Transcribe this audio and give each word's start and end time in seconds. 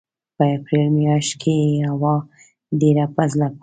په 0.37 0.43
اپرېل 0.55 0.87
مياشت 0.99 1.33
کې 1.41 1.53
یې 1.69 1.79
هوا 1.91 2.15
ډېره 2.81 3.05
په 3.15 3.23
زړه 3.31 3.47
پورې 3.49 3.57
وي. 3.57 3.59